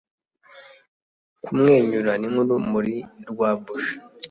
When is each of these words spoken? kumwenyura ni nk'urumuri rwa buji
kumwenyura 1.43 2.11
ni 2.17 2.27
nk'urumuri 2.31 2.97
rwa 3.29 3.49
buji 3.61 3.93